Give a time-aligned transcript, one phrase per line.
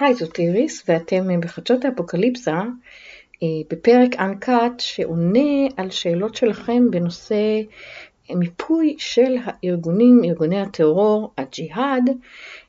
[0.00, 2.62] היי, זאת איריס, ואתם בחדשות האפוקליפסה,
[3.42, 7.60] אה, בפרק Uncut שעונה על שאלות שלכם בנושא
[8.34, 12.10] מיפוי של הארגונים, ארגוני הטרור, הג'יהאד,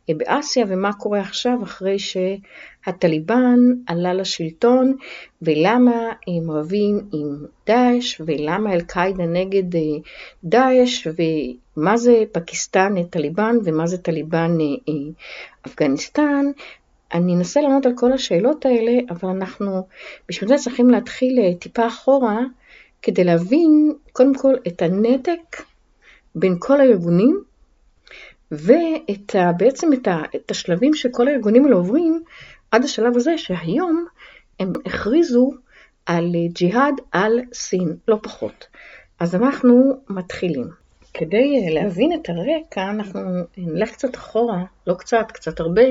[0.09, 4.95] אה, באסיה, ומה קורה עכשיו אחרי שהטליבן עלה לשלטון,
[5.41, 9.81] ולמה הם רבים עם דאעש, ולמה אל-קאעידה נגד אה,
[10.43, 11.07] דאעש,
[11.77, 14.57] ומה זה פקיסטן טליבן, ומה זה טליבן
[15.65, 16.45] אפגניסטן,
[17.13, 19.87] אני אנסה לענות על כל השאלות האלה, אבל אנחנו
[20.29, 22.39] בשביל זה צריכים להתחיל אה, טיפה אחורה,
[23.01, 25.63] כדי להבין קודם כל את הנתק
[26.35, 27.43] בין כל הארגונים,
[28.51, 32.23] ואת ה, בעצם את, ה, את השלבים שכל הארגונים האלה עוברים,
[32.71, 34.05] עד השלב הזה שהיום
[34.59, 35.53] הם הכריזו
[36.05, 38.67] על אה, ג'יהאד על סין, לא פחות.
[39.19, 40.67] אז אנחנו מתחילים.
[41.13, 43.19] כדי אה, להבין את הרקע, אנחנו
[43.57, 45.81] נלך קצת אחורה, לא קצת, קצת הרבה,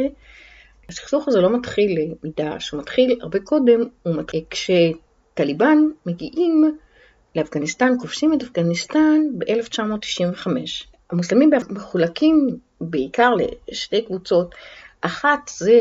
[0.88, 6.76] הסכסוך הזה לא מתחיל מדעש, הוא מתחיל הרבה קודם, הוא מתחיל כשטליבן מגיעים
[7.36, 10.50] לאפגניסטן, כובשים את אפגניסטן ב-1995.
[11.10, 13.30] המוסלמים מחולקים בעיקר
[13.68, 14.54] לשתי קבוצות,
[15.00, 15.80] אחת זה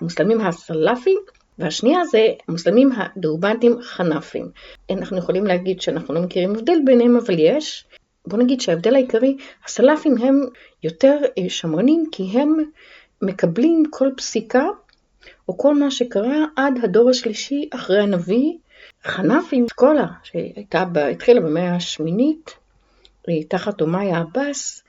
[0.00, 1.18] המוסלמים הסלאפים,
[1.58, 4.50] והשנייה זה המוסלמים הדורבנטים חנפים.
[4.90, 7.84] אנחנו יכולים להגיד שאנחנו לא מכירים הבדל ביניהם, אבל יש.
[8.26, 10.40] בוא נגיד שההבדל העיקרי, הסלאפים הם
[10.82, 11.18] יותר
[11.48, 12.64] שמרנים כי הם
[13.22, 14.64] מקבלים כל פסיקה
[15.48, 18.52] או כל מה שקרה עד הדור השלישי אחרי הנביא.
[19.04, 22.54] חנפים, אסכולה שהתחילה במאה השמינית
[23.48, 24.84] תחת אומיה עבאס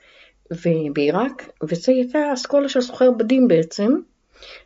[0.92, 3.96] בעיראק, וזו הייתה אסכולה של סוחר בדים בעצם,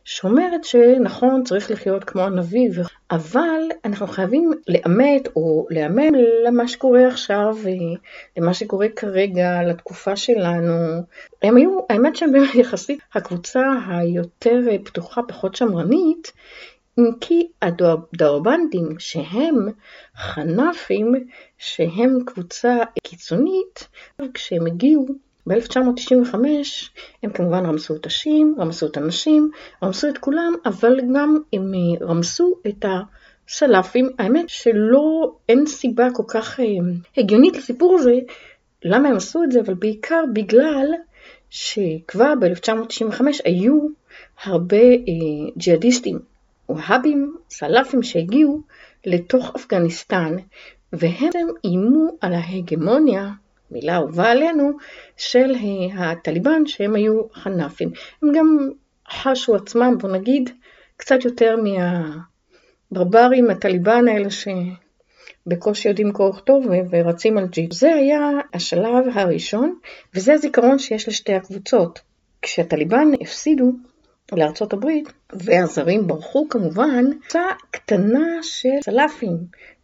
[0.04, 2.70] שאומרת שנכון, צריך לחיות כמו הנביא,
[3.10, 6.12] אבל אנחנו חייבים לאמת או לאמן
[6.46, 7.56] למה שקורה עכשיו,
[8.36, 11.02] למה שקורה כרגע, לתקופה שלנו.
[11.42, 16.32] הם היו, האמת שהם יחסית הקבוצה היותר פתוחה, פחות שמרנית,
[17.20, 19.68] כי הדרבנדים שהם
[20.16, 21.12] חנפים,
[21.58, 23.88] שהם קבוצה קיצונית,
[24.34, 25.06] כשהם הגיעו
[25.46, 26.34] ב-1995
[27.22, 29.50] הם כמובן רמסו את הנשים, רמסו את הנשים,
[29.82, 32.84] רמסו את כולם, אבל גם הם אה, רמסו את
[33.48, 34.10] הסלאפים.
[34.18, 36.64] האמת שלא, אין סיבה כל כך אה,
[37.16, 38.14] הגיונית לסיפור הזה,
[38.84, 40.94] למה הם עשו את זה, אבל בעיקר בגלל
[41.50, 43.78] שכבר ב-1995 היו
[44.44, 46.18] הרבה אה, ג'יהאדיסטים,
[46.68, 48.60] והאבים, סלאפים שהגיעו
[49.06, 50.36] לתוך אפגניסטן,
[50.92, 53.30] והם איימו על ההגמוניה
[53.70, 54.70] מילה אהובה עלינו,
[55.16, 55.54] של
[55.98, 57.90] הטליבן שהם היו חנפים.
[58.22, 58.70] הם גם
[59.10, 60.50] חשו עצמם, בוא נגיד,
[60.96, 61.56] קצת יותר
[62.90, 67.72] מהברברים, הטליבן האלה שבקושי יודעים קרוא וכתוב ורצים על ג'יפ.
[67.72, 69.74] זה היה השלב הראשון,
[70.14, 72.00] וזה הזיכרון שיש לשתי הקבוצות.
[72.42, 73.72] כשהטליבן הפסידו
[74.32, 79.36] לארצות הברית, והזרים ברחו כמובן, קבוצה קטנה של סלאפים,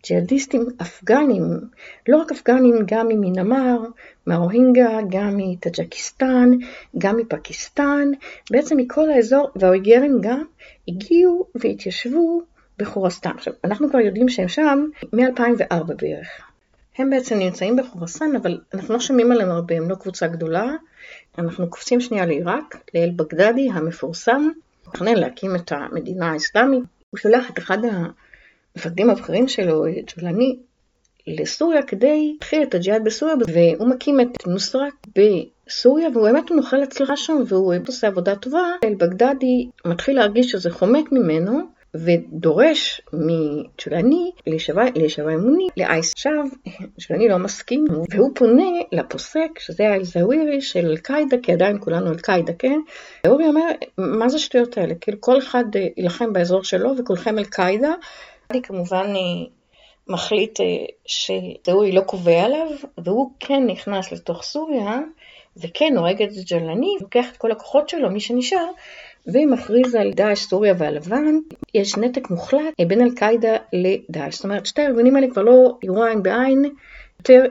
[0.05, 1.61] ג'יהאדיסטים אפגנים,
[2.09, 3.79] לא רק אפגנים, גם ממינמר,
[4.27, 6.51] מהרוהינגה, גם מטאג'קיסטן,
[6.99, 8.11] גם מפקיסטן,
[8.51, 10.45] בעצם מכל האזור, והאויגרים גם
[10.89, 12.43] הגיעו והתיישבו
[12.79, 13.31] בחורסטן.
[13.31, 16.29] עכשיו, אנחנו כבר יודעים שהם שם מ-2004 בערך.
[16.99, 20.71] הם בעצם נמצאים בחורסן, אבל אנחנו לא שומעים עליהם הרבה, הם לא קבוצה גדולה.
[21.39, 24.49] אנחנו קופצים שנייה לעיראק, לאל בגדדי המפורסם,
[24.89, 26.83] מתכנן להקים את המדינה האסלאמית.
[27.11, 27.79] הוא שולח את אחד
[28.75, 30.57] המפקדים הבכירים שלו, ג'ולני,
[31.27, 37.17] לסוריה כדי להתחיל את הג'יהאד בסוריה, והוא מקים את נוסרת בסוריה, והוא באמת נוכל הצלחה
[37.17, 38.73] שם, והוא עושה עבודה טובה.
[38.85, 41.61] אל בגדדי מתחיל להרגיש שזה חומק ממנו,
[41.95, 46.13] ודורש מצ'ולני להישבע אמוני לאייס.
[46.13, 46.45] עכשיו,
[47.01, 52.81] צ'ולני לא מסכים, והוא פונה לפוסק, שזה האל-זווירי של אל-קאעידה, כי עדיין כולנו אל-קאעידה, כן?
[53.27, 53.67] ואורי אומר,
[53.99, 54.95] מה זה השטויות האלה?
[54.95, 55.65] כאילו כל אחד
[55.97, 57.93] יילחם באזור שלו וכולכם אל-קאעידה.
[58.51, 59.47] אני כמובן אה,
[60.09, 60.67] מחליט אה,
[61.07, 62.67] שזהוי לא קובע עליו,
[62.99, 65.01] והוא כן נכנס לתוך סוריה,
[65.57, 68.67] וכן הורג את ג'לני, לוקח את כל הכוחות שלו, מי שנשאר,
[69.27, 71.39] ומכריז על דאעש, סוריה והלבן,
[71.75, 74.35] יש נתק מוחלט בין אל-קאעידה לדאעש.
[74.35, 76.65] זאת אומרת, שתי הארגונים האלה כבר לא יראו עין בעין
[77.19, 77.45] יותר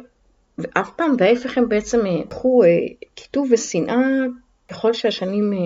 [0.58, 2.70] ואף פעם, וההפך הם בעצם הפכו אה,
[3.16, 4.06] קיטוב ושנאה
[4.70, 5.58] ככל שהשנים אה,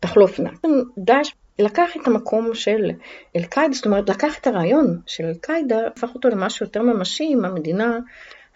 [0.00, 0.50] תחלופנה.
[0.98, 2.90] דאעש לקח את המקום של
[3.36, 7.98] אל-קאעידה, זאת אומרת, לקח את הרעיון של אל-קאעידה, הפך אותו למשהו יותר ממשי עם המדינה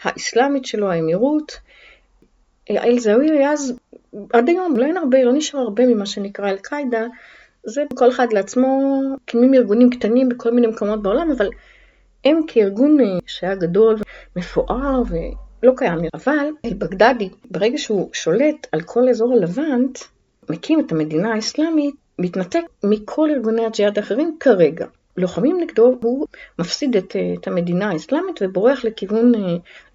[0.02, 1.58] האסלאמית שלו, האמירות.
[2.70, 3.78] אל-זווירי אז
[4.32, 7.06] עד היום לא אין הרבה, לא נשאר הרבה ממה שנקרא אל-קאעידה,
[7.64, 11.48] זה כל אחד לעצמו, מקימים ארגונים קטנים בכל מיני מקומות בעולם, אבל
[12.24, 13.96] הם כארגון אה, שהיה גדול
[14.36, 15.98] ומפואר ולא קיים.
[16.14, 19.98] אבל אל-בגדדי, ברגע שהוא שולט על כל אזור הלבנט,
[20.50, 24.86] מקים את המדינה האסלאמית, מתנתק מכל ארגוני הג'יהאד האחרים כרגע.
[25.16, 26.26] לוחמים נגדו, הוא
[26.58, 29.32] מפסיד את, את המדינה האסלאמית ובורח לכיוון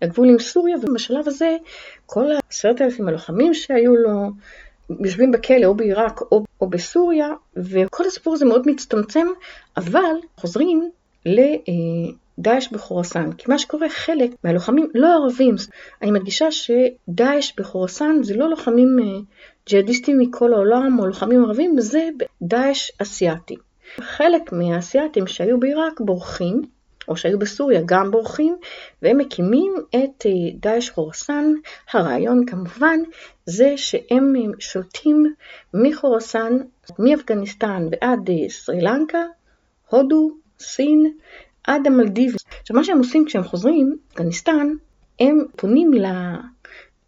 [0.01, 1.57] הגבול עם סוריה, ובשלב הזה
[2.06, 4.31] כל העשרת אלפים הלוחמים שהיו לו
[5.00, 9.27] יושבים בכלא או בעיראק או, או בסוריה, וכל הסיפור הזה מאוד מצטמצם,
[9.77, 10.89] אבל חוזרים
[11.25, 13.31] לדאעש בחורסן.
[13.31, 15.56] כי מה שקורה, חלק מהלוחמים לא ערבים,
[16.01, 18.98] אני מדגישה שדאעש בחורסן זה לא לוחמים
[19.69, 22.10] ג'יהאדיסטים מכל העולם או לוחמים ערבים, זה
[22.42, 23.56] דאעש אסיאתי.
[24.00, 26.62] חלק מהאסייתים שהיו בעיראק בורחים,
[27.07, 28.56] או שהיו בסוריה גם בורחים,
[29.01, 31.54] והם מקימים את אה, דאעש חורסן.
[31.94, 33.00] הרעיון כמובן
[33.45, 35.33] זה שהם אה, שולטים
[35.74, 36.57] מחורסן,
[37.00, 39.24] מאפגניסטן ועד אה, סרי לנקה,
[39.89, 41.13] הודו, סין,
[41.63, 42.36] עד המלדיב.
[42.62, 44.74] עכשיו מה שהם עושים כשהם חוזרים, אפגניסטן,
[45.19, 46.06] הם פונים ל...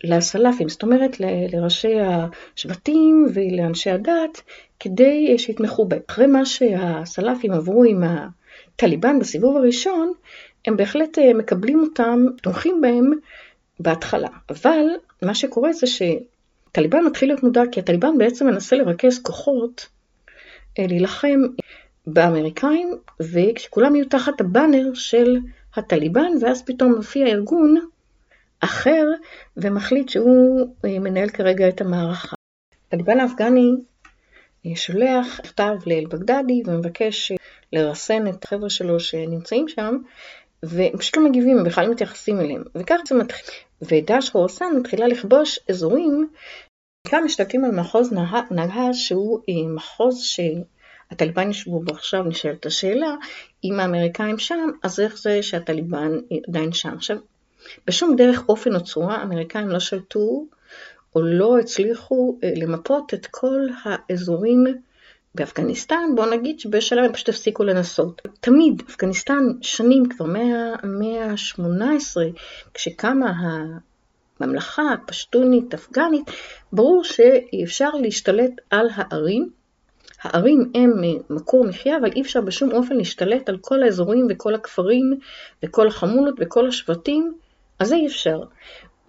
[0.03, 4.41] לסלאפים, זאת אומרת לראשי השבטים ולאנשי הדת,
[4.79, 5.99] כדי שיתמכו בהם.
[6.09, 10.13] אחרי מה שהסלאפים עברו עם הטליבן בסיבוב הראשון,
[10.67, 13.11] הם בהחלט אה, מקבלים אותם, תומכים בהם
[13.79, 14.29] בהתחלה.
[14.49, 14.85] אבל
[15.21, 19.87] מה שקורה זה שטליבן מתחיל להיות מודע, כי הטליבן בעצם מנסה לרכז כוחות
[20.79, 21.39] אה, להילחם
[22.07, 22.89] באמריקאים,
[23.19, 25.37] וכשכולם יהיו תחת הבאנר של
[25.75, 27.75] הטליבן, ואז פתאום מופיע ארגון
[28.61, 29.05] אחר
[29.57, 32.35] ומחליט שהוא אה, מנהל כרגע את המערכה.
[32.87, 33.71] הטליבן האפגני
[34.75, 37.31] שולח מכתב לאל-בגדדי ומבקש
[37.73, 39.97] לרסן את החבר'ה שלו שנמצאים שם,
[40.63, 42.63] והם פשוט לא מגיבים, הם בכלל מתייחסים אליהם.
[42.75, 43.45] וכך זה מתחיל.
[43.81, 46.29] ודאעש חורסן מתחילה לכבוש אזורים,
[47.07, 48.13] כאן משתלטים על מחוז
[48.51, 53.15] נגהז, שהוא אה, מחוז שהטליבן ישבו בו עכשיו, נשאלת השאלה,
[53.63, 56.11] אם האמריקאים שם, אז איך זה שהטליבן
[56.47, 56.93] עדיין שם?
[56.93, 57.17] עכשיו,
[57.87, 60.45] בשום דרך, אופן או צורה, האמריקאים לא שלטו
[61.15, 64.65] או לא הצליחו אה, למפות את כל האזורים
[65.35, 68.21] באפגניסטן, בואו נגיד שבשלב הם פשוט הפסיקו לנסות.
[68.39, 72.17] תמיד, אפגניסטן שנים, כבר מהמאה ה-18,
[72.73, 73.33] כשקמה
[74.39, 76.31] הממלכה הפשטונית אפגנית,
[76.73, 79.49] ברור שאי אפשר להשתלט על הערים.
[80.21, 80.91] הערים הם
[81.29, 85.19] מקור מחיה, אבל אי אפשר בשום אופן להשתלט על כל האזורים וכל הכפרים
[85.63, 87.33] וכל החמולות וכל השבטים,
[87.81, 88.39] אז זה אי אפשר.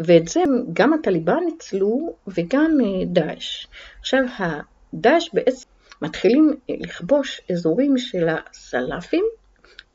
[0.00, 0.42] ואת זה
[0.72, 3.66] גם הטליבן ניצלו וגם אה, דאעש.
[4.00, 5.66] עכשיו, הדאעש בעצם
[6.02, 9.24] מתחילים אה, לכבוש אזורים של הסלאפים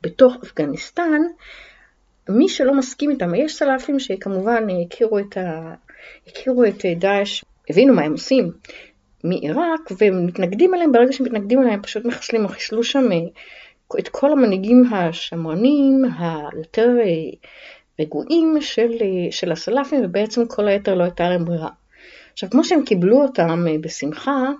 [0.02, 1.22] בתוך אפגניסטן.
[2.28, 5.74] מי שלא מסכים איתם, יש סלאפים שכמובן הכירו את, ה...
[6.26, 8.52] הכירו את אה, דאעש, הבינו מה הם עושים
[9.24, 13.08] מעיראק, והם מתנגדים אליהם, ברגע שהם מתנגדים אליהם פשוט מחסלים או חיסלו שם
[13.98, 16.96] את כל המנהיגים השמרנים, היותר
[18.00, 18.92] רגועים של,
[19.30, 21.70] של הסלאפים, ובעצם כל היתר לא הייתה להם ברירה.
[22.32, 24.50] עכשיו, כמו שהם קיבלו אותם אה, בשמחה,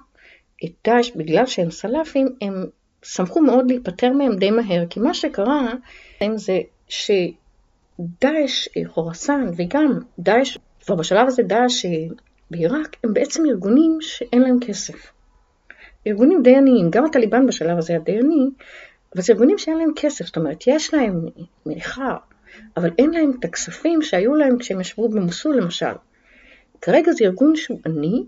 [0.64, 2.64] את דאעש, בגלל שהם סלאפים, הם
[3.02, 5.72] שמחו מאוד להיפטר מהם די מהר, כי מה שקרה
[6.34, 11.90] זה שדאעש אה, חורסן וגם דאעש, כבר בשלב הזה דאעש אה,
[12.50, 15.12] בעיראק, הם בעצם ארגונים שאין להם כסף.
[16.06, 18.50] ארגונים די עניים, גם הטליבן בשלב הזה היה די עני,
[19.14, 21.26] אבל זה ארגונים שאין להם כסף, זאת אומרת, יש להם
[21.66, 22.16] מניחה,
[22.76, 25.92] אבל אין להם את הכספים שהיו להם כשהם ישבו במוסול למשל.
[26.82, 28.24] כרגע זה ארגון שהוא עני,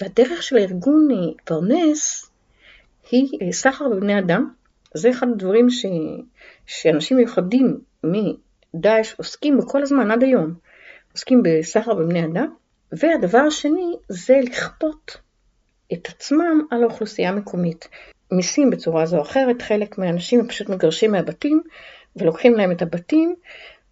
[0.00, 2.30] והדרך של הארגון להתפרנס
[3.10, 4.50] היא אה, סחר בבני אדם.
[4.94, 5.86] זה אחד הדברים ש...
[6.66, 10.54] שאנשים מיוחדים מדאעש עוסקים בו כל הזמן עד היום.
[11.12, 12.54] עוסקים בסחר בבני אדם.
[12.92, 15.16] והדבר השני זה לכפות
[15.92, 17.88] את עצמם על האוכלוסייה המקומית.
[18.32, 21.62] מיסים בצורה זו או אחרת, חלק מהאנשים פשוט מגרשים מהבתים
[22.16, 23.34] ולוקחים להם את הבתים,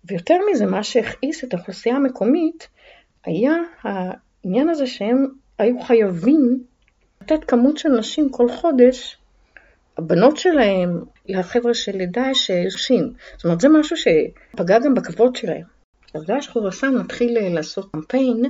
[0.05, 2.69] ויותר מזה, מה שהכעיס את האוכלוסייה המקומית
[3.25, 5.27] היה העניין הזה שהם
[5.59, 6.65] היו חייבים
[7.23, 9.17] לתת כמות של נשים כל חודש,
[9.99, 13.13] הבנות שלהם, לחבר'ה של דאעש שיושבים.
[13.37, 15.77] זאת אומרת, זה משהו שפגע גם בכבוד שלהם.
[16.15, 18.43] אז דאעש חורסן מתחיל לעשות קמפיין,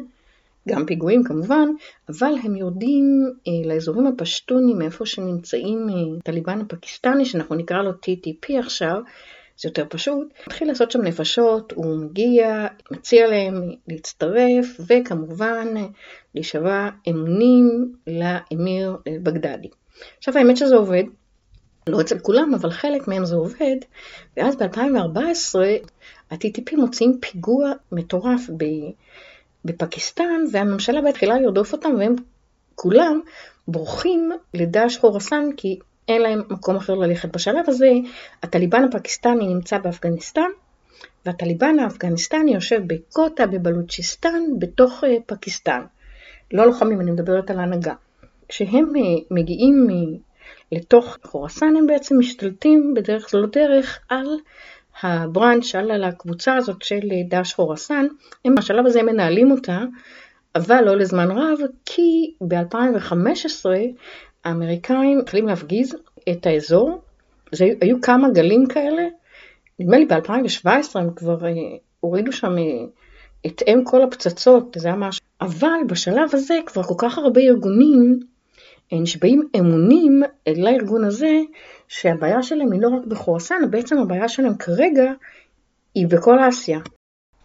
[0.69, 1.69] גם פיגועים כמובן,
[2.09, 8.59] אבל הם יורדים אה, לאזורים הפשטונים, מאיפה שנמצאים אה, טליבן הפקיסטני, שאנחנו נקרא לו TTP
[8.59, 9.01] עכשיו,
[9.59, 10.29] זה יותר פשוט.
[10.47, 15.69] מתחיל לעשות שם נפשות, הוא מגיע, מציע להם להצטרף, וכמובן
[16.35, 19.69] להישבע אמונים לאמיר בגדדי.
[20.19, 21.05] עכשיו האמת שזה עובד,
[21.87, 23.77] לא אצל כולם, אבל חלק מהם זה עובד,
[24.37, 25.59] ואז ב-2014
[26.31, 28.51] ה-TTP מוצאים פיגוע מטורף
[29.65, 32.17] בפקיסטן, והממשלה בתחילה לרדוף אותם, והם
[32.75, 33.21] כולם
[33.69, 37.37] בורחים לדאעש חורסן, כי אין להם מקום אחר ללכת.
[37.37, 37.91] בשלב הזה
[38.43, 40.51] הטליבן הפקיסטני נמצא באפגניסטן,
[41.27, 45.83] והטליבן האפגניסטני יושב בקוטה בבלוצ'יסטן בתוך אה, פקיסטן.
[46.53, 47.95] לא לוחמים, אני מדברת על ההנהגה.
[48.49, 49.87] כשהם אה, מגיעים
[50.73, 54.37] לתוך חורסן הם בעצם משתלטים בדרך לא דרך על
[55.03, 58.07] הבראנץ', על הקבוצה הזאת של דש חורסן,
[58.45, 59.79] הם בשלב הזה מנהלים אותה,
[60.55, 63.67] אבל לא לזמן רב, כי ב-2015
[64.47, 65.97] האמריקאים מתחילים להפגיז
[66.31, 67.01] את האזור,
[67.53, 69.03] זה היו כמה גלים כאלה,
[69.79, 71.53] נדמה לי ב-2017 הם כבר אה,
[72.01, 72.87] הורידו שם אה,
[73.47, 78.21] את אם כל הפצצות, זה היה משהו, אבל בשלב הזה כבר כל כך הרבה ארגונים
[78.93, 80.23] נשבעים אמונים
[80.57, 81.41] לארגון הזה,
[81.89, 85.13] שהבעיה שלהם היא לא רק בחורסן, בעצם הבעיה שלהם כרגע
[85.95, 86.79] היא בכל אסיה.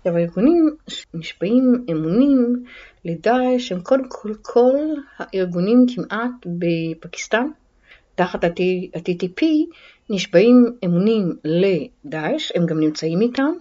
[0.02, 0.76] עכשיו הארגונים
[1.14, 2.64] נשבעים אמונים
[3.06, 4.76] לדאעש הם קודם כל כל
[5.18, 7.48] הארגונים כמעט בפקיסטן,
[8.16, 9.46] תחת ה-TTP
[10.10, 13.52] נשבעים אמונים לדאעש, הם גם נמצאים איתם.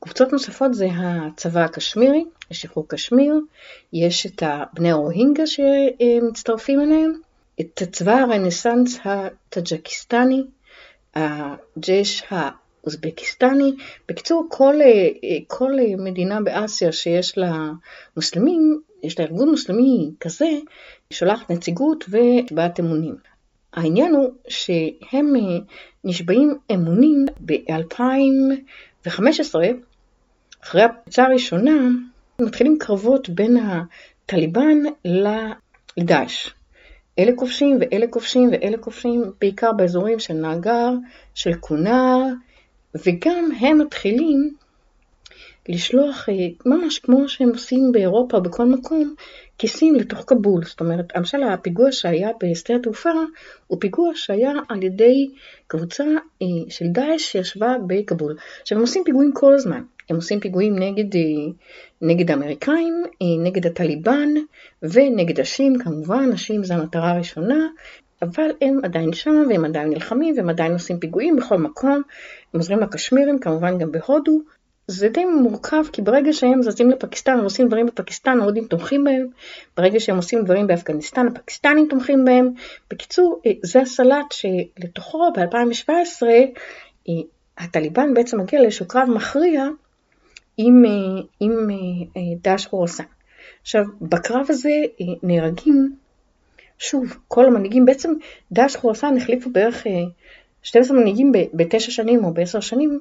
[0.00, 3.40] קבוצות נוספות זה הצבא הקשמירי, לשחרור קשמיר,
[3.92, 7.12] יש את בני הרוהינגה שמצטרפים אליהם,
[7.60, 10.44] את צבא הרנסאנס הטאג'קיסטני,
[11.14, 12.22] הג'ש
[12.86, 13.72] האוזבקיסטני,
[14.08, 14.74] בקיצור כל,
[15.46, 17.70] כל מדינה באסיה שיש לה
[18.16, 20.50] מוסלמים, יש לה ארגון מוסלמי כזה,
[21.10, 23.16] שולחת נציגות ובעת אמונים.
[23.72, 25.32] העניין הוא שהם
[26.04, 29.54] נשבעים אמונים ב-2015,
[30.64, 31.88] אחרי הפצצה הראשונה,
[32.40, 34.78] מתחילים קרבות בין הטליבן
[35.96, 36.50] לדאעש.
[37.18, 40.92] אלה כובשים ואלה כובשים ואלה כובשים, בעיקר באזורים של נאגר,
[41.34, 42.18] של קונר,
[43.04, 44.54] וגם הם מתחילים
[45.68, 46.34] לשלוח, אה,
[46.66, 49.14] ממש כמו שהם עושים באירופה בכל מקום,
[49.58, 50.64] כיסים לתוך כבול.
[50.64, 53.10] זאת אומרת, למשל הפיגוע שהיה בשדה התעופה,
[53.66, 55.30] הוא פיגוע שהיה על ידי
[55.66, 56.04] קבוצה
[56.42, 58.36] אה, של דאעש שישבה בכבול.
[58.62, 59.82] עכשיו, הם עושים פיגועים כל הזמן.
[60.10, 61.20] הם עושים פיגועים נגד, אה,
[62.02, 63.02] נגד האמריקאים,
[63.44, 64.28] נגד הטליבן
[64.82, 67.66] ונגד השים, כמובן, השים זה המטרה הראשונה,
[68.22, 72.02] אבל הם עדיין שם והם עדיין נלחמים והם עדיין עושים פיגועים בכל מקום.
[72.54, 74.40] הם עוזרים לקשמירים, כמובן גם בהודו.
[74.88, 79.26] זה די מורכב, כי ברגע שהם זזים לפקיסטן ועושים דברים בפקיסטן, ההודים תומכים בהם,
[79.76, 82.50] ברגע שהם עושים דברים באפגניסטן, הפקיסטנים תומכים בהם.
[82.90, 86.22] בקיצור, אה, זה הסלט שלתוכו ב-2017
[87.08, 87.14] אה,
[87.58, 89.64] הטליבן בעצם מגיע לאיזשהו קרב מכריע
[90.56, 91.68] עם, אה, עם
[92.42, 93.04] דאעש חורסן.
[93.62, 94.70] עכשיו, בקרב הזה
[95.22, 95.96] נהרגים,
[96.78, 98.12] שוב, כל המנהיגים, בעצם
[98.52, 99.86] דאעש חורסן החליפו בערך
[100.62, 103.00] 12 מנהיגים בתשע שנים או בעשר שנים,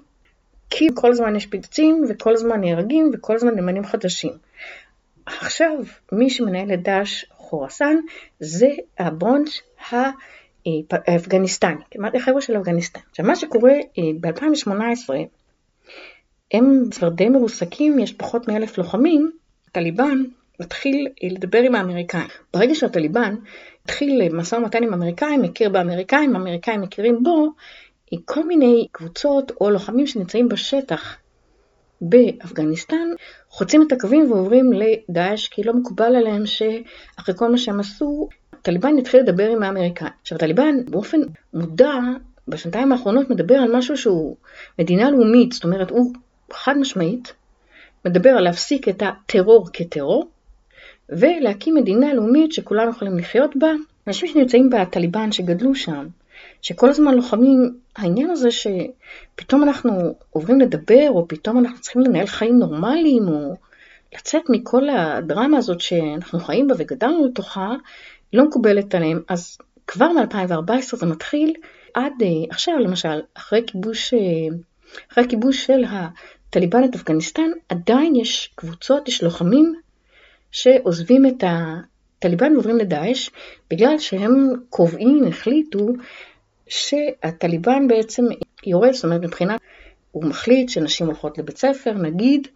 [0.70, 4.32] כי כל הזמן יש פיצוצים וכל הזמן נהרגים וכל הזמן נאמנים חדשים.
[5.26, 5.78] עכשיו,
[6.12, 7.96] מי שמנהל את דאעש חורסן
[8.40, 9.62] זה הבונץ'
[10.92, 13.00] האפגניסטני, כמעט החבר'ה של אפגניסטן.
[13.10, 15.10] עכשיו, מה שקורה אה, ב-2018,
[16.54, 19.32] הם כבר די מרוסקים, יש פחות מאלף לוחמים,
[19.68, 20.24] הטליבן
[20.60, 22.28] מתחיל לדבר עם האמריקאים.
[22.54, 23.36] ברגע שהטליבן
[23.86, 27.48] התחיל משא ומתן עם האמריקאים, מכיר באמריקאים, האמריקאים מכירים בו,
[28.26, 31.18] כל מיני קבוצות או לוחמים שנמצאים בשטח
[32.02, 33.08] באפגניסטן,
[33.50, 38.30] חוצים את הקווים ועוברים לדאעש, כי לא מקובל עליהם שאחרי כל מה שהם עשו,
[38.62, 40.12] טליבן יתחיל לדבר עם האמריקאים.
[40.22, 41.18] עכשיו, טליבן באופן
[41.54, 41.94] מודע,
[42.48, 44.36] בשנתיים האחרונות מדבר על משהו שהוא
[44.80, 46.14] מדינה לאומית, זאת אומרת, הוא
[46.54, 47.34] חד משמעית
[48.06, 50.30] מדבר על להפסיק את הטרור כטרור,
[51.10, 53.72] ולהקים מדינה לאומית שכולם יכולים לחיות בה.
[54.08, 56.08] אנשים שנמצאים בטליבן, שגדלו שם,
[56.62, 62.60] שכל הזמן לוחמים, העניין הזה שפתאום אנחנו עוברים לדבר, או פתאום אנחנו צריכים לנהל חיים
[62.60, 63.56] נורמליים, או
[64.16, 67.74] לצאת מכל הדרמה הזאת שאנחנו חיים בה וגדלנו לתוכה,
[68.34, 69.22] לא מקובלת עליהם.
[69.30, 69.58] אז
[69.88, 71.54] כבר מ-2014 זה מתחיל
[71.94, 74.18] עד uh, עכשיו, למשל, אחרי כיבוש, uh,
[75.12, 79.76] אחרי כיבוש של הטליבן את אפגניסטן, עדיין יש קבוצות, יש לוחמים
[80.56, 83.30] שעוזבים את הטליבן ועוברים לדאעש,
[83.72, 85.88] בגלל שהם קובעים, החליטו,
[86.68, 88.24] שהטליבן בעצם
[88.66, 89.62] יורד, זאת אומרת מבחינת,
[90.12, 92.48] הוא מחליט שנשים הולכות לבית ספר, נגיד,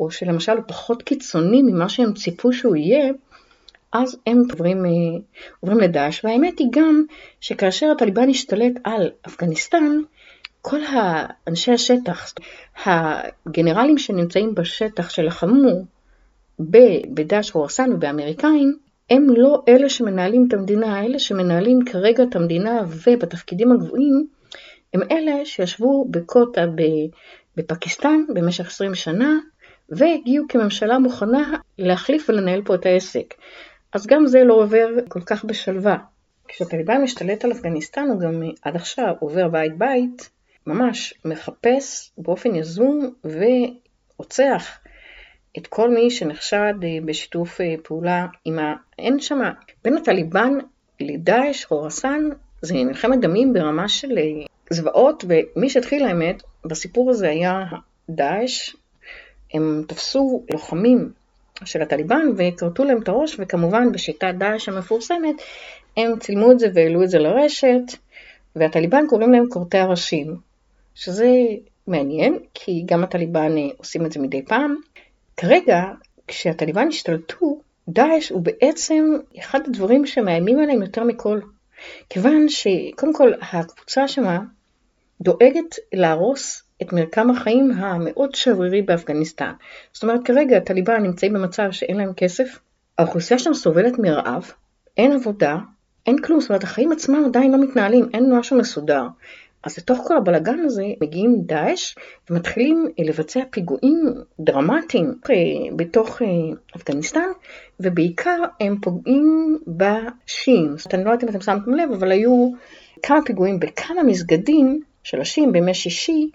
[0.00, 3.12] או שלמשל הוא פחות קיצוני ממה שהם ציפו שהוא יהיה,
[3.92, 4.90] אז הם עוברים, אה,
[5.60, 7.02] עוברים לדאעש, והאמת היא גם
[7.40, 10.00] שכאשר הטליבן השתלט על אפגניסטן,
[10.62, 12.32] כל האנשי השטח,
[12.84, 15.93] הגנרלים שנמצאים בשטח שלחמו
[17.14, 18.76] בדאעש חורסן ובאמריקאים,
[19.10, 24.26] הם לא אלה שמנהלים את המדינה, אלה שמנהלים כרגע את המדינה ובתפקידים הגבוהים,
[24.94, 26.64] הם אלה שישבו בקוטה
[27.56, 29.38] בפקיסטן במשך 20 שנה,
[29.88, 33.34] והגיעו כממשלה מוכנה להחליף ולנהל פה את העסק.
[33.92, 35.96] אז גם זה לא עובר כל כך בשלווה.
[36.48, 40.30] כשהטליבן משתלט על אפגניסטן הוא גם עד עכשיו עובר בית בית,
[40.66, 44.78] ממש מחפש באופן יזום ורוצח
[45.58, 48.74] את כל מי שנחשד אה, בשיתוף אה, פעולה עם ה...
[48.98, 49.38] אין שם,
[49.84, 50.52] בין הטליבן
[51.00, 52.28] לדאעש, חורסן,
[52.62, 57.64] זה מלחמת דמים ברמה של אה, זוועות, ומי שהתחיל האמת בסיפור הזה היה
[58.10, 58.76] דאעש.
[59.54, 61.12] הם תפסו לוחמים
[61.64, 65.34] של הטליבן וכרתו להם את הראש, וכמובן בשיטת דאעש המפורסמת,
[65.96, 67.82] הם צילמו את זה והעלו את זה לרשת,
[68.56, 70.36] והטליבן קוראים להם כורתי הראשים,
[70.94, 71.30] שזה
[71.86, 74.76] מעניין, כי גם הטליבן עושים את זה מדי פעם.
[75.36, 75.82] כרגע,
[76.28, 79.04] כשהטליבן השתלטו, דאעש הוא בעצם
[79.38, 81.40] אחד הדברים שמאיימים עליהם יותר מכל.
[82.10, 84.38] כיוון שקודם כל הקבוצה שמה
[85.20, 89.52] דואגת להרוס את מרקם החיים המאוד שברירי באפגניסטן.
[89.92, 92.58] זאת אומרת, כרגע הטליבן נמצאים במצב שאין להם כסף,
[92.98, 94.50] האוכלוסייה שם סובלת מרעב,
[94.96, 95.56] אין עבודה,
[96.06, 99.06] אין כלום, זאת אומרת, החיים עצמם עדיין לא מתנהלים, אין משהו מסודר.
[99.64, 101.94] אז לתוך כל הבלגן הזה מגיעים דאעש
[102.30, 105.34] ומתחילים לבצע פיגועים דרמטיים אה,
[105.76, 106.26] בתוך אה,
[106.76, 107.28] אפגניסטן,
[107.80, 110.74] ובעיקר הם פוגעים בשיעים.
[110.94, 112.50] אני לא יודעת אם אתם שמתם לב, אבל היו
[113.02, 116.28] כמה פיגועים בכמה מסגדים של השיעים בימי שישי,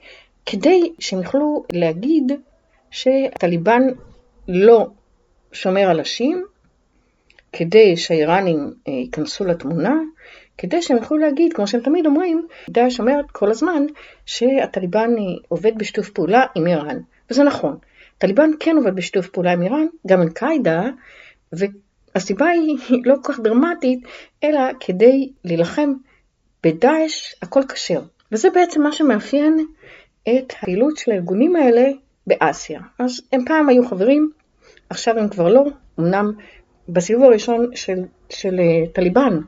[0.46, 2.32] כדי שהם יוכלו להגיד
[2.92, 3.82] שהטליבן
[4.48, 4.88] לא
[5.52, 6.46] שומר על השיעים,
[7.54, 9.96] כדי שהאיראנים אה, ייכנסו לתמונה,
[10.62, 13.86] כדי שהם יוכלו להגיד, כמו שהם תמיד אומרים, דאעש אומרת כל הזמן
[14.25, 15.10] שהטליבן
[15.48, 16.98] עובד בשיתוף פעולה עם איראן,
[17.32, 17.78] וזה נכון.
[18.18, 20.84] טליבן כן עובד בשיתוף פעולה עם איראן, גם אל-קאעידה,
[21.54, 24.00] והסיבה היא לא כל כך דרמטית,
[24.44, 25.94] אלא כדי להילחם
[26.63, 28.01] בדאעש הכל כשר.
[28.32, 29.66] וזה בעצם מה שמאפיין
[30.24, 31.89] את הפעילות של הארגונים האלה
[32.28, 32.82] באסיה.
[33.00, 34.32] אז הם פעם היו חברים,
[34.89, 35.63] עכשיו הם כבר לא,
[36.00, 36.32] אמנם
[36.89, 38.00] בסיבוב הראשון של,
[38.30, 39.39] של אה, טליבן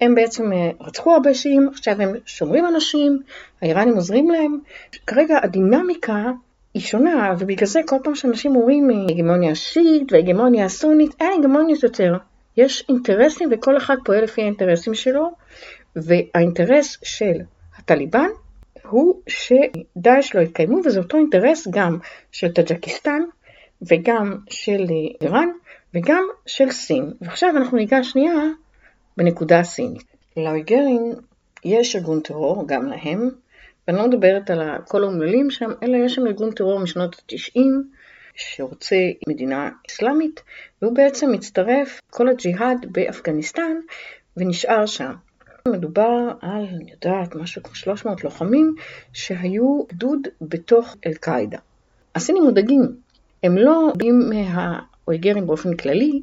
[0.00, 3.22] הם בעצם אה, רצחו הרבה שיעים, עכשיו הם שומרים אנשים,
[3.62, 4.58] האיראנים עוזרים להם.
[5.06, 6.30] כרגע הדינמיקה
[6.74, 11.82] היא שונה, ובגלל זה כל פעם שאנשים אומרים אה, הגמוניה שיעית והגמוניה סונית, אין הגמוניות
[11.82, 12.16] יותר.
[12.56, 15.30] יש אינטרסים וכל אחד פועל לפי האינטרסים שלו,
[15.96, 17.40] והאינטרס של
[17.78, 18.28] הטליבן
[18.88, 21.98] הוא שדאעש לא יתקיימו, וזה אותו אינטרס גם
[22.32, 23.22] של טאג'קיסטן
[23.82, 24.84] וגם של
[25.20, 25.48] איראן
[25.94, 27.12] וגם של סין.
[27.20, 28.34] ועכשיו אנחנו ניגע שנייה
[29.16, 30.04] בנקודה הסינית.
[30.36, 31.12] לאויגורים
[31.64, 33.30] יש ארגון טרור, גם להם,
[33.88, 37.60] ואני לא מדברת על כל האומללים שם, אלא יש שם ארגון טרור משנות ה-90,
[38.34, 38.96] שרוצה
[39.28, 40.42] מדינה אסלאמית,
[40.82, 43.76] והוא בעצם מצטרף כל הג'יהאד באפגניסטן
[44.36, 45.12] ונשאר שם.
[45.68, 48.74] מדובר על, אני יודעת, משהו כמו 300 לוחמים
[49.12, 51.58] שהיו גדוד בתוך אל-קאעידה.
[52.14, 52.96] הסינים מודאגים,
[53.42, 56.22] הם לא מודאגים מהאויגרים באופן כללי,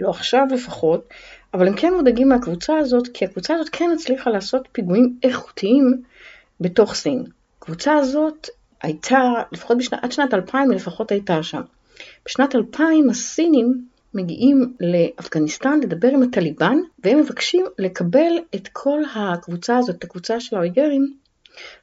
[0.00, 1.08] לא עכשיו לפחות,
[1.54, 6.02] אבל הם כן מודאגים מהקבוצה הזאת, כי הקבוצה הזאת כן הצליחה לעשות פיגועים איכותיים
[6.60, 7.24] בתוך סין.
[7.58, 8.48] הקבוצה הזאת
[8.82, 9.20] הייתה,
[9.52, 11.60] לפחות בשנת, עד שנת 2000 לפחות הייתה שם.
[12.26, 13.84] בשנת 2000 הסינים
[14.14, 20.56] מגיעים לאפגניסטן לדבר עם הטליבן, והם מבקשים לקבל את כל הקבוצה הזאת, את הקבוצה של
[20.56, 21.14] האויגרים,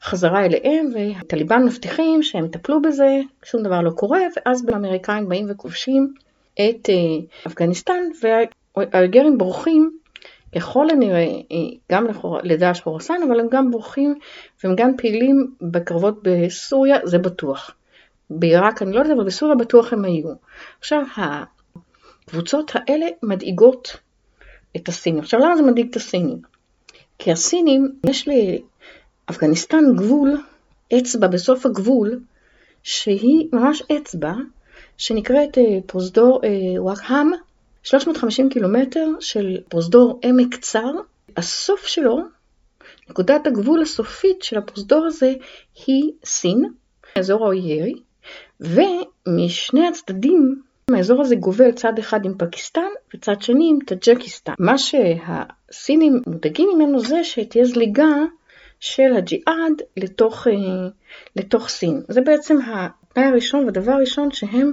[0.04, 6.14] חזרה אליהם, והטליבן מבטיחים שהם יטפלו בזה, שום דבר לא קורה, ואז האמריקאים באים וכובשים
[6.54, 6.96] את אה,
[7.48, 8.04] אפגניסטן,
[8.94, 9.98] האלגרים בורחים
[10.56, 11.26] ככל הנראה
[11.92, 12.06] גם
[12.44, 14.16] לדאעש חורסן, אבל הם גם בורחים
[14.64, 17.72] והם גם פעילים בקרבות בסוריה, זה בטוח.
[18.30, 20.30] בעיראק אני לא יודעת, אבל בסוריה בטוח הם היו.
[20.80, 23.98] עכשיו, הקבוצות האלה מדאיגות
[24.76, 25.20] את הסינים.
[25.20, 26.38] עכשיו, למה זה מדאיג את הסינים?
[27.20, 28.28] כי הסינים, יש
[29.30, 30.44] לאפגניסטן גבול,
[30.98, 32.20] אצבע בסוף הגבול,
[32.84, 34.34] שהיא ממש אצבע,
[34.98, 37.32] שנקראת אה, פרוזדור אה, וואקהאם,
[37.88, 40.92] 350 קילומטר של פרוזדור עמק צר,
[41.38, 42.18] הסוף שלו,
[43.10, 45.34] נקודת הגבול הסופית של הפרוזדור הזה
[45.86, 46.66] היא סין,
[47.16, 47.94] אזור האוירי,
[48.60, 54.54] ומשני הצדדים האזור הזה גובל צד אחד עם פקיסטן וצד שני עם טאג'קיסטן.
[54.60, 58.16] מה שהסינים מודאגים ממנו זה שתהיה זליגה
[58.80, 60.54] של הג'יהאד לתוך, אה,
[61.36, 62.02] לתוך סין.
[62.08, 64.72] זה בעצם התנאי הראשון והדבר הראשון שהם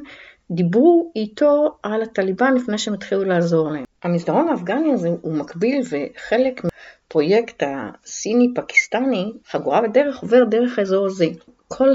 [0.50, 3.85] דיברו איתו על הטליבן לפני שהם התחילו לעזור להם.
[4.02, 11.26] המסדרון האפגני הזה הוא מקביל וחלק מהפרויקט הסיני-פקיסטני, חגורה בדרך, עובר דרך האזור הזה.
[11.68, 11.88] כל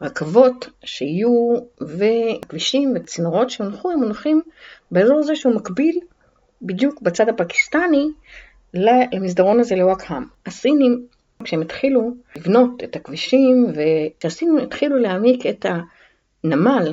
[0.00, 4.42] הרכבות שיהיו וכבישים וצינורות שהונחו, הם מונחים
[4.90, 5.98] באזור הזה שהוא מקביל
[6.62, 8.08] בדיוק בצד הפקיסטני
[8.74, 10.24] למסדרון הזה לוואקהאם.
[10.46, 11.06] הסינים,
[11.44, 15.66] כשהם התחילו לבנות את הכבישים וכשהסינים התחילו להעמיק את
[16.44, 16.92] הנמל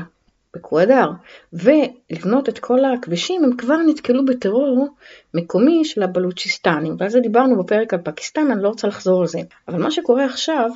[0.56, 1.10] בקוואדר,
[1.54, 4.88] ולבנות את כל הכבישים, הם כבר נתקלו בטרור
[5.34, 6.96] מקומי של הבלוצ'יסטנים.
[7.00, 9.40] ועל זה דיברנו בפרק על פקיסטן, אני לא רוצה לחזור על זה.
[9.68, 10.70] אבל מה שקורה עכשיו,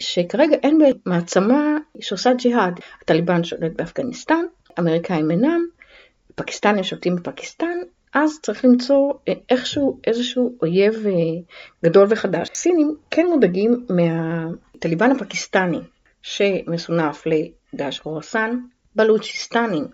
[0.00, 2.80] שכרגע אין מעצמה שעושה ג'יהאד.
[3.02, 4.44] הטליבן שולט באפגניסטן,
[4.78, 5.66] אמריקאים אינם,
[6.34, 7.78] פקיסטנים שולטים בפקיסטן,
[8.14, 11.12] אז צריך למצוא אה, איכשהו איזשהו אויב אה,
[11.84, 12.48] גדול וחדש.
[12.52, 15.80] הסינים כן מודאגים מהטליבן הפקיסטני
[16.22, 18.58] שמסונף לדאעש חורסן,
[18.96, 19.86] בלוצ'יסטנים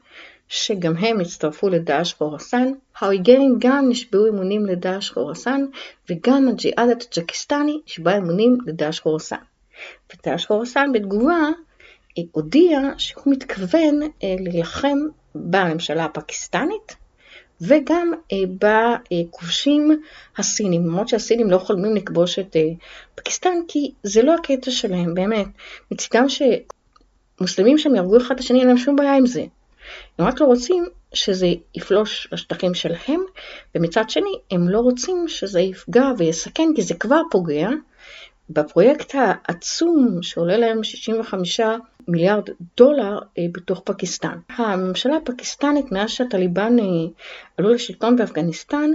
[0.48, 5.64] שגם הם הצטרפו לדאעש חורסן, האויגרים גם נשבעו אמונים לדאעש חורסן
[6.10, 9.36] וגם הג'יהאד הטג'קיסטני נשבע אמונים לדאעש חורסן.
[10.14, 11.48] ודאעש חורסן בתגובה
[12.32, 14.98] הודיע שהוא מתכוון להילחם
[15.34, 16.96] בממשלה הפקיסטנית
[17.60, 20.02] וגם אה, בכובשים
[20.36, 22.62] הסינים, למרות שהסינים לא חולמים לכבוש את אה,
[23.14, 25.46] פקיסטן, כי זה לא הקטע שלהם, באמת.
[25.90, 26.28] מצדם
[27.38, 29.44] שמוסלמים שם יהרגו אחד את השני, אין להם שום בעיה עם זה.
[30.18, 33.20] הם רק לא רוצים שזה יפלוש לשטחים שלהם,
[33.74, 37.68] ומצד שני, הם לא רוצים שזה יפגע ויסכן, כי זה כבר פוגע
[38.50, 41.60] בפרויקט העצום שעולה להם 65
[42.08, 44.38] מיליארד דולר אה, בתוך פקיסטן.
[44.56, 46.84] הממשלה הפקיסטנית מאז שהטליבן אה,
[47.56, 48.90] עלו לשלטון באפגניסטן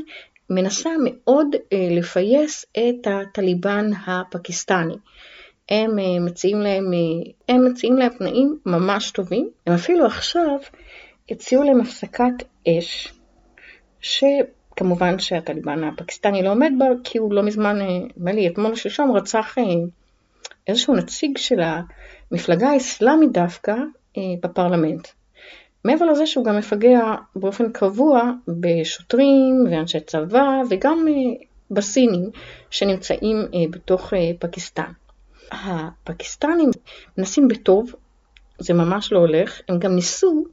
[0.50, 4.96] מנסה מאוד אה, לפייס את הטליבן הפקיסטני.
[5.74, 6.92] הם מציעים להם,
[7.50, 10.58] הם מציעים להם תנאים ממש טובים, הם אפילו עכשיו
[11.30, 13.14] הציעו להם הפסקת אש,
[14.02, 14.24] ש...
[14.76, 18.76] כמובן שהטליבן הפקיסטני לא עומד בה, כי הוא לא מזמן, אה, נדמה לי אתמול או
[18.76, 19.64] שלשום, רצח אה,
[20.68, 21.62] איזשהו נציג של
[22.32, 23.76] המפלגה האסלאמית דווקא
[24.18, 25.08] אה, בפרלמנט.
[25.86, 31.08] מעבר לזה שהוא גם מפגע באופן קבוע בשוטרים ואנשי צבא וגם
[31.72, 32.30] בסינים
[32.70, 33.38] שנמצאים
[33.72, 34.92] בתוך פקיסטן.
[35.54, 36.70] הפקיסטנים
[37.18, 37.94] מנסים בטוב,
[38.60, 40.46] זה ממש לא הולך, הם גם ניסו,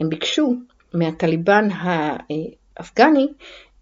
[0.00, 0.54] הם ביקשו
[0.94, 1.68] מהטליבן
[2.80, 3.28] אפגני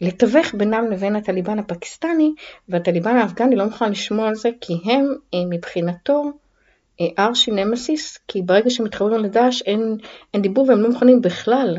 [0.01, 2.35] לתווך בינם לבין הטליבן הפקיסטני,
[2.69, 6.33] והטליבן האפגני לא מוכן לשמוע על זה כי הם אה, מבחינתו
[7.01, 9.97] אה, ארשי נמסיס, כי ברגע שהם מתחברים לדאעש אין,
[10.35, 11.79] אין דיבור והם לא מוכנים בכלל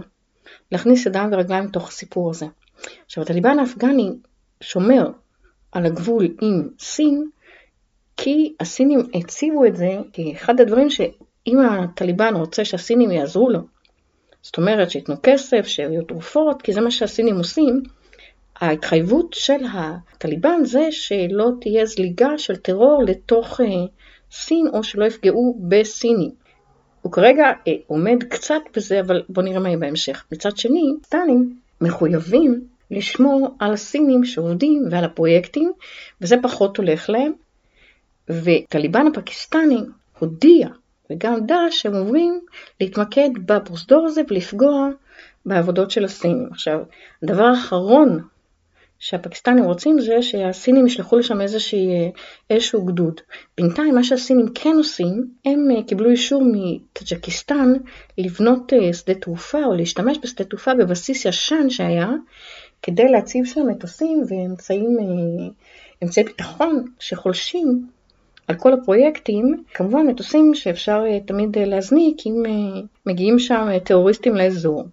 [0.72, 2.46] להכניס ידיים ורגליים לתוך הסיפור הזה.
[3.06, 4.10] עכשיו הטליבן האפגני
[4.62, 5.10] שומר
[5.72, 7.30] על הגבול עם סין,
[8.17, 13.60] כי הסינים הציבו את זה כאחד הדברים שאם הטליבן רוצה שהסינים יעזרו לו
[14.43, 17.84] זאת אומרת שייתנו כסף, שיביאו תרופות, כי זה מה שהסינים עושים.
[18.56, 23.63] ההתחייבות של הטליבן זה שלא תהיה זליגה של טרור לתוך uh,
[24.32, 26.32] סין או שלא יפגעו בסינים.
[27.02, 30.26] הוא כרגע uh, עומד קצת בזה, אבל בואו נראה מה יהיה בהמשך.
[30.32, 35.71] מצד שני, סטנים מחויבים לשמור על הסינים שעובדים ועל הפרויקטים,
[36.21, 37.32] וזה פחות הולך להם.
[38.29, 39.81] וטליבן הפקיסטני
[40.19, 40.67] הודיע
[41.09, 42.39] וגם דש שהם עוברים
[42.81, 44.89] להתמקד בפרוזדור הזה ולפגוע
[45.45, 46.47] בעבודות של הסינים.
[46.51, 46.79] עכשיו,
[47.23, 48.19] הדבר האחרון
[49.03, 52.12] שהפקיסטנים רוצים זה שהסינים ישלחו לשם איזושהי,
[52.49, 53.21] איזשהו גדוד.
[53.57, 57.73] בינתיים מה שהסינים כן עושים, הם אה, קיבלו אישור מטאג'קיסטן
[58.17, 62.09] לבנות אה, שדה תעופה או להשתמש בשדה תעופה בבסיס ישן שהיה,
[62.81, 65.47] כדי להציב שם מטוסים ואמצעים, אה,
[66.03, 67.88] אמצעי ביטחון שחולשים
[68.47, 74.36] על כל הפרויקטים, כמובן מטוסים שאפשר אה, תמיד אה, להזניק אם אה, מגיעים שם טרוריסטים
[74.36, 74.84] לאזור.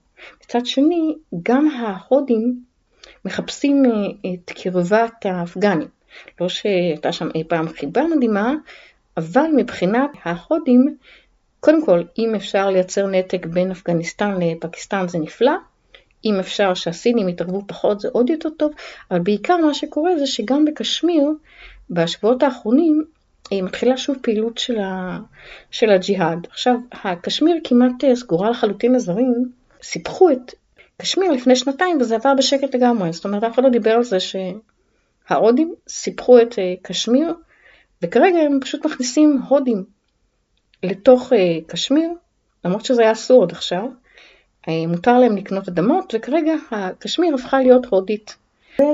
[0.45, 2.61] מצד שני, גם ההודים
[3.25, 3.83] מחפשים
[4.27, 5.89] את קרבת האפגנים.
[6.41, 8.55] לא שהייתה שם אי פעם חיבה מדהימה,
[9.17, 10.97] אבל מבחינת ההודים,
[11.61, 15.53] קודם כל, אם אפשר לייצר נתק בין אפגניסטן לפקיסטן זה נפלא,
[16.25, 18.73] אם אפשר שהסינים יתערבו פחות זה עוד יותר טוב,
[19.11, 21.25] אבל בעיקר מה שקורה זה שגם בקשמיר,
[21.91, 23.05] בשבועות האחרונים,
[23.53, 25.19] מתחילה שוב פעילות של, ה,
[25.71, 26.47] של הג'יהאד.
[26.51, 29.51] עכשיו, הקשמיר כמעט אה, סגורה לחלוטין לזרים,
[29.83, 30.55] סיפחו את
[30.97, 33.13] קשמיר לפני שנתיים וזה עבר בשקט לגמרי.
[33.13, 37.35] זאת אומרת, אף אחד לא דיבר על זה שההודים סיפחו את אה, קשמיר,
[38.03, 39.85] וכרגע הם פשוט מכניסים הודים
[40.83, 42.11] לתוך אה, קשמיר,
[42.65, 43.85] למרות שזה היה אסור עד עכשיו.
[44.89, 48.37] מותר להם לקנות אדמות, וכרגע הקשמיר הפכה להיות הודית.
[48.79, 48.85] זה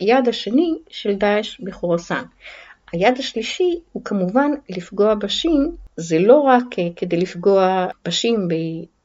[0.00, 2.22] היעד השני של דאעש בחורסן.
[2.92, 8.48] היד השלישי הוא כמובן לפגוע בשים, זה לא רק אה, כדי לפגוע בשים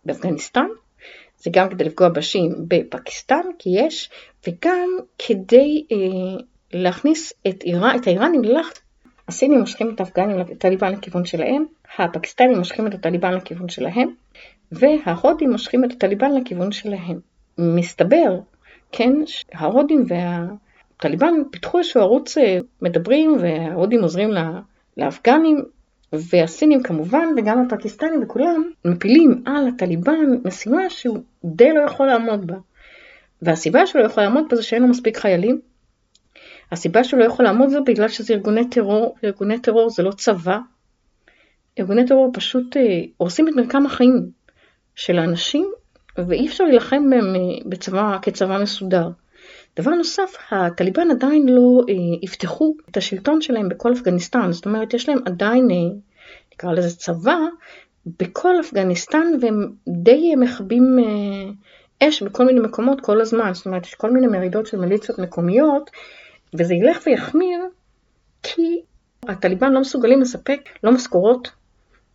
[0.06, 0.68] באפגניסטן,
[1.38, 4.10] זה גם כדי לפגוע בשים בפקיסטן, כי יש,
[4.48, 6.42] וגם כדי אה,
[6.74, 8.80] להכניס את, איראן, את האיראנים ללחץ.
[9.28, 11.66] הסינים מושכים את האפגנים, את הטליבן לכיוון שלהם,
[11.98, 14.10] הפקיסטנים מושכים את הטליבן לכיוון שלהם,
[14.72, 17.20] וההודים מושכים את הטליבן לכיוון שלהם.
[17.58, 18.40] מסתבר,
[18.92, 19.14] כן,
[19.54, 20.46] ההודים וה...
[21.02, 24.30] הטליבן פיתחו איזשהו ערוץ אה, מדברים וההודים עוזרים
[24.98, 25.64] לאפגנים
[26.14, 32.56] והסינים כמובן וגם הפקיסטנים וכולם מפילים על הטליבן משימה שהוא די לא יכול לעמוד בה.
[33.42, 35.62] והסיבה שהוא לא יכול לעמוד בה זה שאין לו מספיק חיילים.
[36.72, 40.58] הסיבה שהוא לא יכול לעמוד זה בגלל שזה ארגוני טרור, וארגוני טרור זה לא צבא.
[41.80, 44.30] ארגוני טרור פשוט אה, הורסים את מרקם החיים
[44.96, 45.72] של האנשים
[46.18, 47.36] ואי אפשר להילחם בהם
[47.66, 49.10] בצבא, כצבא מסודר.
[49.80, 55.10] דבר נוסף, הטליבן עדיין לא אה, יפתחו את השלטון שלהם בכל אפגניסטן, זאת אומרת יש
[55.10, 55.76] להם עדיין, אה,
[56.54, 57.38] נקרא לזה צבא,
[58.06, 63.94] בכל אפגניסטן והם די מכבים אה, אש בכל מיני מקומות כל הזמן, זאת אומרת יש
[63.94, 65.92] כל מיני מרידות של מיליציות מקומיות
[66.60, 67.60] וזה ילך ויחמיר
[68.44, 68.82] כי
[69.28, 71.52] הטליבן לא מסוגלים לספק לא משכורות,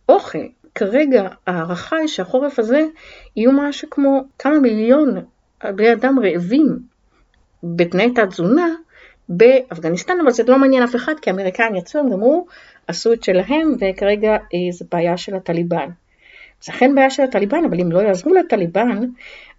[0.09, 0.47] אוכל.
[0.75, 2.85] כרגע ההערכה היא שהחורף הזה
[3.35, 5.25] יהיו משהו כמו כמה מיליון
[5.63, 6.79] בני אדם רעבים
[7.63, 8.67] בתנאי תת-תזונה
[9.29, 12.45] באפגניסטן, אבל זה לא מעניין אף אחד, כי האמריקאים יצאו, הם גמרו,
[12.87, 15.89] עשו את שלהם, וכרגע אה, זו בעיה של הטליבן.
[16.63, 18.99] זה אכן בעיה של הטליבן, אבל אם לא יעזרו לטליבן,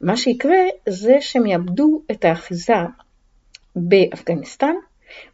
[0.01, 0.59] מה שיקרה
[0.89, 2.75] זה שהם יאבדו את האחיזה
[3.77, 4.75] באפגניסטן,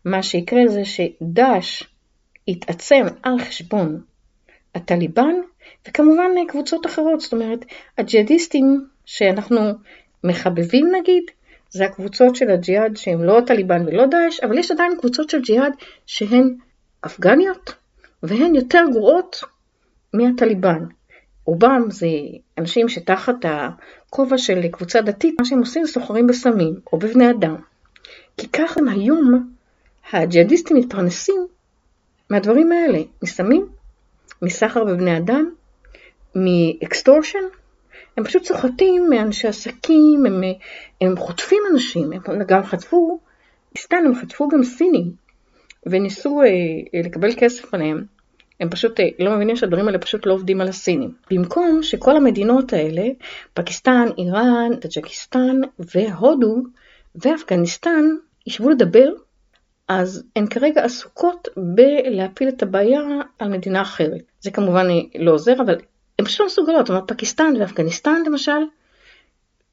[0.04, 1.82] מה שיקרה זה שדאעש
[2.48, 4.00] יתעצם על חשבון
[4.74, 5.34] הטליבן,
[5.88, 7.64] וכמובן קבוצות אחרות, זאת אומרת,
[7.98, 9.60] הג'יהאדיסטים שאנחנו
[10.24, 11.24] מחבבים נגיד,
[11.74, 15.72] זה הקבוצות של הג'יהאד שהן לא הטליבן ולא דאעש, אבל יש עדיין קבוצות של ג'יהאד
[16.06, 16.56] שהן
[17.06, 17.74] אפגניות,
[18.22, 19.44] והן יותר גרועות
[20.12, 20.84] מהטליבן.
[21.44, 22.06] רובם זה
[22.58, 27.56] אנשים שתחת הכובע של קבוצה דתית, מה שהם עושים זה סוחרים בסמים או בבני אדם.
[28.36, 29.50] כי ככה הם היום
[30.12, 31.46] הג'יהאדיסטים מתפרנסים
[32.30, 33.66] מהדברים האלה, מסמים,
[34.42, 35.50] מסחר בבני אדם,
[36.34, 37.44] מ extortion,
[38.16, 40.42] הם פשוט סוחטים מאנשי עסקים, הם,
[41.00, 43.20] הם חוטפים אנשים, הם גם חטפו,
[43.78, 45.12] סתם הם חטפו גם סינים,
[45.86, 46.46] וניסו אה,
[46.94, 48.04] אה, לקבל כסף עליהם.
[48.60, 51.14] הם פשוט אה, לא מבינים שהדברים האלה פשוט לא עובדים על הסינים.
[51.30, 53.02] במקום שכל המדינות האלה,
[53.54, 56.56] פקיסטן, איראן, טאג'קיסטן והודו
[57.14, 58.04] ואפגניסטן,
[58.46, 59.08] ישבו לדבר,
[59.88, 63.00] אז הן כרגע עסוקות בלהפיל את הבעיה
[63.38, 64.22] על מדינה אחרת.
[64.40, 64.86] זה כמובן
[65.18, 65.76] לא עוזר, אבל
[66.18, 68.60] הן פשוט לא מסוגלות, אומרת פקיסטן ואפגניסטן למשל,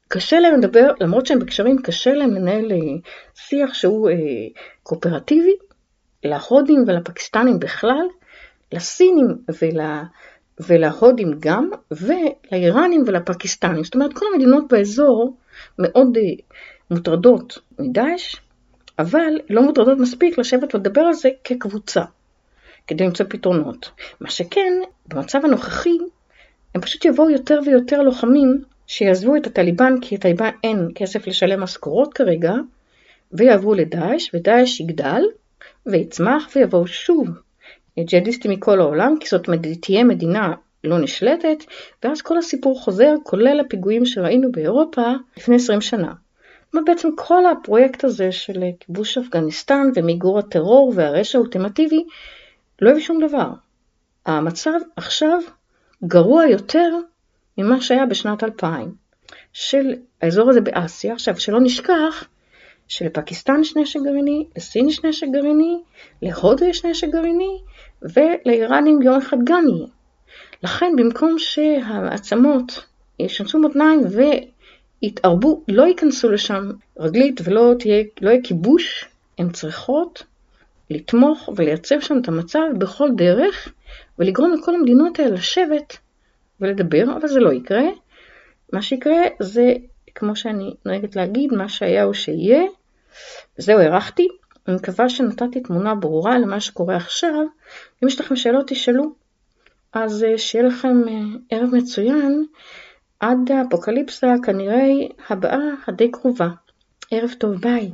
[0.08, 2.76] קשה להם לדבר, למרות שהם בקשרים, קשה להם לנהל אה,
[3.34, 4.14] שיח שהוא אה,
[4.82, 5.54] קואופרטיבי,
[6.24, 8.06] להודים ולפקיסטנים בכלל,
[8.72, 9.26] לסינים
[9.62, 9.80] ול,
[10.60, 13.84] ולהודים גם, ולאיראנים ולפקיסטנים.
[13.84, 15.36] זאת אומרת, כל המדינות באזור
[15.78, 16.22] מאוד אה,
[16.90, 18.36] מוטרדות מדאעש,
[18.98, 22.02] אבל לא מוטרדות מספיק לשבת ולדבר על זה כקבוצה,
[22.86, 23.90] כדי למצוא פתרונות.
[24.20, 24.72] מה שכן,
[25.08, 25.98] במצב הנוכחי,
[26.74, 32.14] הם פשוט יבואו יותר ויותר לוחמים שיעזבו את הטליבן, כי לטליבן אין כסף לשלם משכורות
[32.14, 32.54] כרגע,
[33.32, 35.22] ויעברו לדאעש, ודאעש יגדל
[35.86, 37.28] ויצמח ויבואו שוב
[38.00, 39.48] ג'יהאדיסטים מכל העולם, כי זאת
[39.80, 40.54] תהיה מדינה
[40.84, 41.64] לא נשלטת,
[42.04, 46.12] ואז כל הסיפור חוזר, כולל הפיגועים שראינו באירופה לפני 20 שנה.
[46.86, 52.04] בעצם כל הפרויקט הזה של כיבוש אפגניסטן ומיגור הטרור והרשע האולטימטיבי
[52.82, 53.48] לא הביא שום דבר.
[54.26, 55.40] המצב עכשיו
[56.04, 56.90] גרוע יותר
[57.58, 58.94] ממה שהיה בשנת 2000,
[59.52, 61.12] של האזור הזה באסיה.
[61.12, 62.24] עכשיו, שלא נשכח
[62.88, 65.80] שלפקיסטן יש נשק גרעיני, לסין יש נשק גרעיני,
[66.22, 67.60] להודו יש נשק גרעיני,
[68.02, 69.86] ולאיראנים יום אחד גם יהיה.
[70.62, 72.84] לכן, במקום שהמעצמות
[73.18, 74.00] ישנסו מותניים
[75.02, 80.24] ויתערבו, לא ייכנסו לשם רגלית ולא תהיה, לא יהיה כיבוש, הן צריכות
[80.92, 83.68] לתמוך ולייצב שם את המצב בכל דרך,
[84.18, 85.98] ולגרום לכל המדינות האלה לשבת
[86.60, 87.84] ולדבר, אבל זה לא יקרה.
[88.72, 89.72] מה שיקרה זה,
[90.14, 92.62] כמו שאני נוהגת להגיד, מה שהיה הוא שיהיה.
[93.58, 94.28] וזהו, הארכתי.
[94.68, 97.34] אני מקווה שנתתי תמונה ברורה למה שקורה עכשיו.
[98.02, 99.12] אם יש לכם שאלות, תשאלו.
[99.92, 101.14] אז אה, שיהיה לכם אה,
[101.50, 102.44] ערב מצוין
[103.20, 104.88] עד האפוקליפסה כנראה
[105.28, 106.48] הבאה הדי קרובה.
[107.10, 107.90] ערב טוב, ביי.